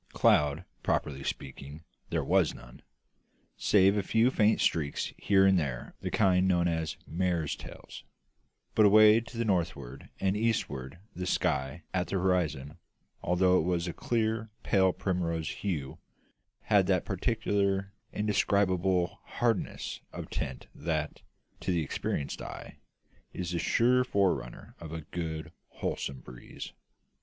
Cloud, 0.13 0.65
properly 0.81 1.23
speaking, 1.23 1.83
there 2.09 2.23
was 2.23 2.55
none, 2.55 2.81
save 3.55 3.95
a 3.97 4.01
few 4.01 4.31
faint 4.31 4.59
streaks 4.59 5.13
here 5.15 5.45
and 5.45 5.59
there 5.59 5.89
of 5.95 6.01
the 6.01 6.09
kind 6.09 6.47
known 6.47 6.67
as 6.67 6.97
"mares' 7.05 7.55
tails"; 7.55 8.03
but 8.73 8.83
away 8.83 9.19
to 9.19 9.37
the 9.37 9.45
northward 9.45 10.09
and 10.19 10.35
eastward 10.35 10.97
the 11.15 11.27
sky 11.27 11.83
at 11.93 12.07
the 12.07 12.15
horizon, 12.15 12.79
although 13.21 13.59
it 13.59 13.63
was 13.63 13.85
of 13.87 13.91
a 13.91 13.99
clear 13.99 14.49
pale 14.63 14.91
primrose 14.91 15.49
hue, 15.49 15.99
had 16.61 16.87
that 16.87 17.05
peculiar 17.05 17.93
indescribable 18.11 19.19
"hardness" 19.25 19.99
of 20.11 20.31
tint 20.31 20.65
that, 20.73 21.21
to 21.59 21.69
the 21.71 21.83
experienced 21.83 22.41
eye, 22.41 22.79
is 23.33 23.51
the 23.51 23.59
sure 23.59 24.03
forerunner 24.03 24.73
of 24.79 24.91
a 24.91 25.01
good 25.01 25.51
wholesome 25.67 26.21
breeze. 26.21 26.73